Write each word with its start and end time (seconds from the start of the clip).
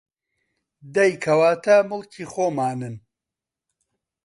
دەی 0.95 1.11
کەواتە 1.23 1.75
موڵکی 1.89 2.25
خۆمانن 2.33 2.95